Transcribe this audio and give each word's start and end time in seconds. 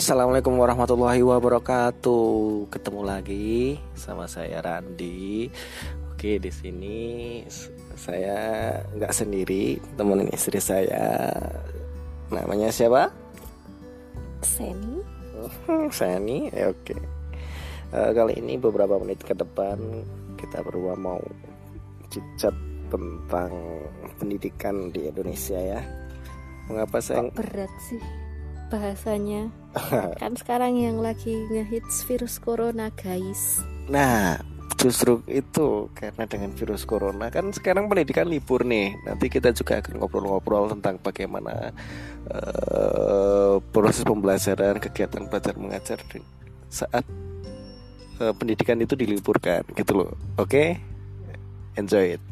Assalamualaikum 0.00 0.56
warahmatullahi 0.56 1.20
wabarakatuh. 1.20 2.72
Ketemu 2.72 3.04
lagi 3.04 3.76
sama 3.92 4.24
saya 4.24 4.64
Randi. 4.64 5.52
Oke, 6.08 6.40
di 6.40 6.48
sini 6.48 6.98
saya 8.00 8.80
nggak 8.96 9.12
sendiri, 9.12 9.76
temenin 10.00 10.32
istri 10.32 10.56
saya. 10.56 11.28
Namanya 12.32 12.72
siapa? 12.72 13.12
Seni. 14.40 15.04
Sani. 16.00 16.48
Ya, 16.48 16.72
oke. 16.72 16.96
Eh, 17.92 18.10
kali 18.16 18.40
ini 18.40 18.56
beberapa 18.56 18.96
menit 18.96 19.20
ke 19.20 19.36
depan 19.36 19.76
kita 20.40 20.64
berdua 20.64 20.96
mau 20.96 21.20
cicat 22.08 22.56
tentang 22.88 23.52
pendidikan 24.16 24.88
di 24.88 25.12
Indonesia 25.12 25.60
ya. 25.60 25.84
Mengapa 26.72 27.04
saya 27.04 27.20
Kok 27.20 27.36
berat 27.36 27.74
sih 27.84 28.29
bahasanya? 28.70 29.50
kan 30.22 30.32
sekarang 30.38 30.78
yang 30.78 31.02
lagi 31.02 31.34
ngehits 31.50 32.06
virus 32.06 32.38
corona, 32.38 32.94
guys. 32.94 33.58
Nah, 33.90 34.38
justru 34.78 35.20
itu 35.28 35.92
karena 35.92 36.24
dengan 36.24 36.56
virus 36.56 36.88
corona 36.88 37.28
kan 37.28 37.52
sekarang 37.52 37.90
pendidikan 37.90 38.30
libur 38.30 38.64
nih. 38.64 38.96
Nanti 39.04 39.28
kita 39.28 39.52
juga 39.52 39.82
akan 39.82 40.00
ngobrol-ngobrol 40.00 40.72
tentang 40.78 40.96
bagaimana 41.02 41.74
eh, 42.30 43.54
proses 43.74 44.06
pembelajaran, 44.06 44.78
kegiatan 44.78 45.26
belajar 45.26 45.54
mengajar 45.58 45.98
di- 46.08 46.24
saat 46.70 47.04
eh, 48.22 48.32
pendidikan 48.32 48.78
itu 48.80 48.94
diliburkan 48.94 49.66
gitu 49.74 50.06
loh. 50.06 50.14
Oke? 50.38 50.78
Enjoy 51.76 52.16
it. 52.16 52.29